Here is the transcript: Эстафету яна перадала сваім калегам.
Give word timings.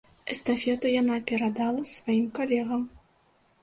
Эстафету 0.35 0.85
яна 1.01 1.19
перадала 1.29 1.87
сваім 1.93 2.27
калегам. 2.41 2.93